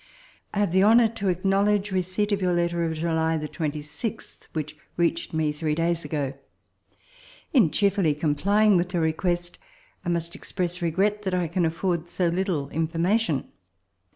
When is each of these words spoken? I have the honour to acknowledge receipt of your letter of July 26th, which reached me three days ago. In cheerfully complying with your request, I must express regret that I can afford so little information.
I 0.51 0.57
have 0.57 0.71
the 0.71 0.83
honour 0.83 1.09
to 1.09 1.27
acknowledge 1.27 1.91
receipt 1.91 2.31
of 2.31 2.41
your 2.41 2.53
letter 2.55 2.83
of 2.83 2.95
July 2.95 3.37
26th, 3.39 4.47
which 4.53 4.75
reached 4.97 5.31
me 5.31 5.51
three 5.51 5.75
days 5.75 6.03
ago. 6.03 6.33
In 7.53 7.69
cheerfully 7.69 8.15
complying 8.15 8.77
with 8.77 8.95
your 8.95 9.03
request, 9.03 9.59
I 10.03 10.09
must 10.09 10.33
express 10.33 10.81
regret 10.81 11.21
that 11.21 11.35
I 11.35 11.47
can 11.47 11.67
afford 11.67 12.07
so 12.07 12.29
little 12.29 12.67
information. 12.69 13.51